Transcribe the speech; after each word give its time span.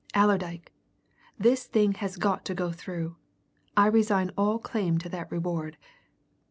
"Allerdyke 0.15 0.73
this 1.37 1.65
thing 1.67 1.91
has 1.93 2.17
got 2.17 2.43
to 2.45 2.55
go 2.55 2.71
through! 2.71 3.17
I 3.77 3.85
resign 3.85 4.31
all 4.35 4.57
claim 4.57 4.97
to 4.97 5.09
that 5.09 5.31
reward. 5.31 5.77